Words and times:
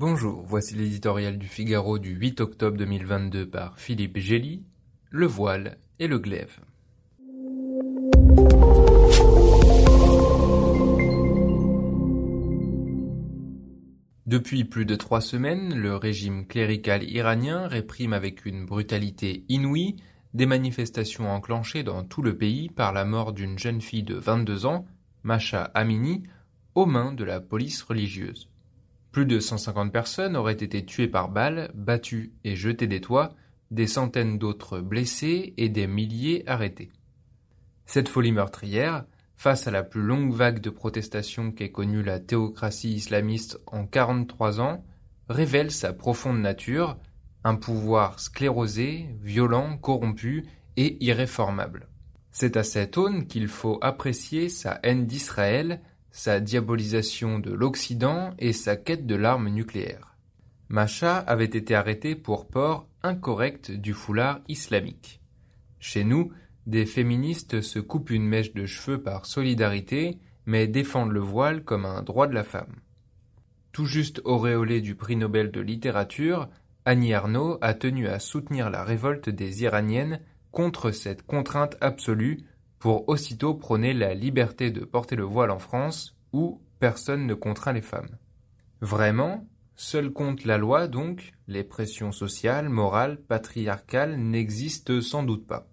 Bonjour, 0.00 0.44
voici 0.46 0.76
l'éditorial 0.76 1.38
du 1.38 1.48
Figaro 1.48 1.98
du 1.98 2.10
8 2.10 2.40
octobre 2.40 2.76
2022 2.76 3.50
par 3.50 3.80
Philippe 3.80 4.18
Gély, 4.18 4.62
Le 5.10 5.26
voile 5.26 5.76
et 5.98 6.06
le 6.06 6.20
glaive. 6.20 6.60
Depuis 14.26 14.64
plus 14.64 14.86
de 14.86 14.94
trois 14.94 15.20
semaines, 15.20 15.74
le 15.74 15.96
régime 15.96 16.46
clérical 16.46 17.02
iranien 17.02 17.66
réprime 17.66 18.12
avec 18.12 18.46
une 18.46 18.66
brutalité 18.66 19.44
inouïe 19.48 19.96
des 20.32 20.46
manifestations 20.46 21.28
enclenchées 21.28 21.82
dans 21.82 22.04
tout 22.04 22.22
le 22.22 22.38
pays 22.38 22.68
par 22.68 22.92
la 22.92 23.04
mort 23.04 23.32
d'une 23.32 23.58
jeune 23.58 23.80
fille 23.80 24.04
de 24.04 24.14
22 24.14 24.64
ans, 24.64 24.86
Masha 25.24 25.64
Amini, 25.74 26.22
aux 26.76 26.86
mains 26.86 27.12
de 27.12 27.24
la 27.24 27.40
police 27.40 27.82
religieuse. 27.82 28.48
Plus 29.12 29.26
de 29.26 29.40
150 29.40 29.92
personnes 29.92 30.36
auraient 30.36 30.52
été 30.52 30.84
tuées 30.84 31.08
par 31.08 31.28
balles, 31.28 31.70
battues 31.74 32.32
et 32.44 32.56
jetées 32.56 32.86
des 32.86 33.00
toits, 33.00 33.30
des 33.70 33.86
centaines 33.86 34.38
d'autres 34.38 34.80
blessés 34.80 35.54
et 35.56 35.68
des 35.68 35.86
milliers 35.86 36.44
arrêtés. 36.46 36.90
Cette 37.86 38.08
folie 38.08 38.32
meurtrière, 38.32 39.04
face 39.36 39.66
à 39.66 39.70
la 39.70 39.82
plus 39.82 40.02
longue 40.02 40.32
vague 40.32 40.60
de 40.60 40.70
protestations 40.70 41.52
qu'ait 41.52 41.70
connue 41.70 42.02
la 42.02 42.20
théocratie 42.20 42.94
islamiste 42.94 43.58
en 43.66 43.86
43 43.86 44.60
ans, 44.60 44.84
révèle 45.28 45.70
sa 45.70 45.92
profonde 45.92 46.40
nature, 46.40 46.98
un 47.44 47.54
pouvoir 47.54 48.20
sclérosé, 48.20 49.08
violent, 49.22 49.78
corrompu 49.78 50.44
et 50.76 51.02
irréformable. 51.04 51.88
C'est 52.30 52.56
à 52.56 52.62
cette 52.62 52.98
aune 52.98 53.26
qu'il 53.26 53.48
faut 53.48 53.78
apprécier 53.80 54.48
sa 54.48 54.80
haine 54.82 55.06
d'Israël, 55.06 55.80
sa 56.18 56.40
diabolisation 56.40 57.38
de 57.38 57.52
l'Occident 57.52 58.34
et 58.40 58.52
sa 58.52 58.74
quête 58.74 59.06
de 59.06 59.14
l'arme 59.14 59.50
nucléaire. 59.50 60.16
Macha 60.68 61.16
avait 61.16 61.44
été 61.44 61.76
arrêté 61.76 62.16
pour 62.16 62.48
port 62.48 62.88
incorrect 63.04 63.70
du 63.70 63.92
foulard 63.92 64.40
islamique. 64.48 65.20
Chez 65.78 66.02
nous, 66.02 66.32
des 66.66 66.86
féministes 66.86 67.60
se 67.60 67.78
coupent 67.78 68.10
une 68.10 68.26
mèche 68.26 68.52
de 68.52 68.66
cheveux 68.66 69.00
par 69.00 69.26
solidarité, 69.26 70.18
mais 70.44 70.66
défendent 70.66 71.12
le 71.12 71.20
voile 71.20 71.62
comme 71.62 71.84
un 71.84 72.02
droit 72.02 72.26
de 72.26 72.34
la 72.34 72.42
femme. 72.42 72.80
Tout 73.70 73.86
juste 73.86 74.20
auréolée 74.24 74.80
du 74.80 74.96
prix 74.96 75.14
Nobel 75.14 75.52
de 75.52 75.60
littérature, 75.60 76.48
Annie 76.84 77.14
Arnaud 77.14 77.58
a 77.60 77.74
tenu 77.74 78.08
à 78.08 78.18
soutenir 78.18 78.70
la 78.70 78.82
révolte 78.82 79.30
des 79.30 79.62
Iraniennes 79.62 80.20
contre 80.50 80.90
cette 80.90 81.22
contrainte 81.22 81.76
absolue 81.80 82.44
pour 82.78 83.08
aussitôt 83.08 83.54
prôner 83.54 83.92
la 83.92 84.14
liberté 84.14 84.70
de 84.70 84.84
porter 84.84 85.16
le 85.16 85.24
voile 85.24 85.50
en 85.50 85.58
France, 85.58 86.16
où 86.32 86.60
personne 86.78 87.26
ne 87.26 87.34
contraint 87.34 87.72
les 87.72 87.82
femmes. 87.82 88.16
Vraiment, 88.80 89.46
seul 89.74 90.12
compte 90.12 90.44
la 90.44 90.58
loi 90.58 90.86
donc, 90.86 91.32
les 91.48 91.64
pressions 91.64 92.12
sociales, 92.12 92.68
morales, 92.68 93.18
patriarcales 93.20 94.16
n'existent 94.16 95.00
sans 95.00 95.22
doute 95.22 95.46
pas. 95.46 95.66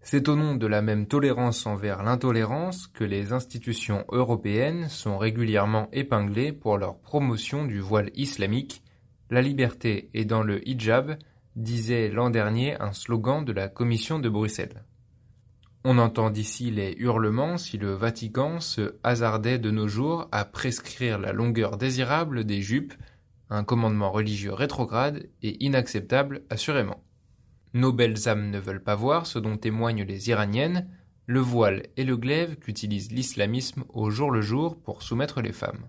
C'est 0.00 0.28
au 0.28 0.36
nom 0.36 0.54
de 0.54 0.68
la 0.68 0.82
même 0.82 1.08
tolérance 1.08 1.66
envers 1.66 2.04
l'intolérance 2.04 2.86
que 2.86 3.02
les 3.02 3.32
institutions 3.32 4.04
européennes 4.12 4.88
sont 4.88 5.18
régulièrement 5.18 5.88
épinglées 5.92 6.52
pour 6.52 6.78
leur 6.78 7.00
promotion 7.00 7.64
du 7.64 7.80
voile 7.80 8.12
islamique. 8.14 8.84
La 9.30 9.42
liberté 9.42 10.08
est 10.14 10.24
dans 10.24 10.44
le 10.44 10.66
hijab, 10.66 11.18
disait 11.56 12.08
l'an 12.08 12.30
dernier 12.30 12.80
un 12.80 12.92
slogan 12.92 13.44
de 13.44 13.52
la 13.52 13.68
Commission 13.68 14.20
de 14.20 14.28
Bruxelles. 14.28 14.84
On 15.88 15.98
entend 15.98 16.30
d'ici 16.30 16.72
les 16.72 16.96
hurlements 16.98 17.58
si 17.58 17.78
le 17.78 17.92
Vatican 17.92 18.58
se 18.58 18.96
hasardait 19.04 19.60
de 19.60 19.70
nos 19.70 19.86
jours 19.86 20.26
à 20.32 20.44
prescrire 20.44 21.16
la 21.16 21.32
longueur 21.32 21.76
désirable 21.76 22.42
des 22.42 22.60
jupes, 22.60 22.92
un 23.50 23.62
commandement 23.62 24.10
religieux 24.10 24.52
rétrograde 24.52 25.28
et 25.44 25.64
inacceptable 25.64 26.42
assurément. 26.50 27.04
Nos 27.72 27.92
belles 27.92 28.28
âmes 28.28 28.50
ne 28.50 28.58
veulent 28.58 28.82
pas 28.82 28.96
voir 28.96 29.28
ce 29.28 29.38
dont 29.38 29.56
témoignent 29.56 30.02
les 30.02 30.28
Iraniennes, 30.28 30.88
le 31.26 31.38
voile 31.38 31.84
et 31.96 32.02
le 32.02 32.16
glaive 32.16 32.56
qu'utilise 32.56 33.12
l'islamisme 33.12 33.84
au 33.88 34.10
jour 34.10 34.32
le 34.32 34.42
jour 34.42 34.76
pour 34.76 35.04
soumettre 35.04 35.40
les 35.40 35.52
femmes. 35.52 35.86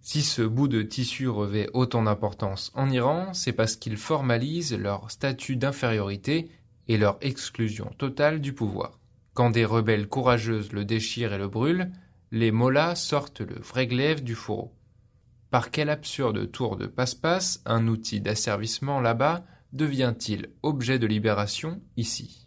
Si 0.00 0.22
ce 0.22 0.42
bout 0.42 0.68
de 0.68 0.82
tissu 0.82 1.28
revêt 1.28 1.68
autant 1.72 2.04
d'importance 2.04 2.70
en 2.76 2.88
Iran, 2.88 3.34
c'est 3.34 3.54
parce 3.54 3.74
qu'il 3.74 3.96
formalise 3.96 4.72
leur 4.78 5.10
statut 5.10 5.56
d'infériorité 5.56 6.52
et 6.86 6.96
leur 6.96 7.18
exclusion 7.22 7.90
totale 7.98 8.40
du 8.40 8.52
pouvoir. 8.52 8.99
Quand 9.34 9.50
des 9.50 9.64
rebelles 9.64 10.08
courageuses 10.08 10.72
le 10.72 10.84
déchirent 10.84 11.32
et 11.32 11.38
le 11.38 11.48
brûlent, 11.48 11.92
les 12.32 12.50
mollahs 12.50 12.94
sortent 12.94 13.40
le 13.40 13.60
vrai 13.60 13.86
glaive 13.86 14.22
du 14.22 14.34
fourreau. 14.34 14.74
Par 15.50 15.70
quel 15.70 15.90
absurde 15.90 16.50
tour 16.52 16.76
de 16.76 16.86
passe-passe 16.86 17.60
un 17.64 17.88
outil 17.88 18.20
d'asservissement 18.20 19.00
là-bas 19.00 19.44
devient-il 19.72 20.50
objet 20.62 20.98
de 20.98 21.06
libération 21.06 21.80
ici? 21.96 22.46